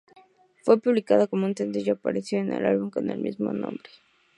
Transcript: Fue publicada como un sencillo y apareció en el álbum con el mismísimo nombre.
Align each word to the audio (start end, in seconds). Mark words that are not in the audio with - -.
Fue 0.63 0.81
publicada 0.81 1.27
como 1.27 1.45
un 1.45 1.55
sencillo 1.55 1.93
y 1.93 1.95
apareció 1.95 2.39
en 2.39 2.51
el 2.53 2.65
álbum 2.65 2.89
con 2.89 3.11
el 3.11 3.19
mismísimo 3.19 3.53
nombre. 3.53 3.87